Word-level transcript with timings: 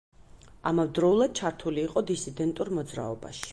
ამავდროულად 0.69 1.35
ჩართული 1.41 1.85
იყო 1.89 2.03
დისიდენტურ 2.13 2.75
მოძრაობაში. 2.81 3.49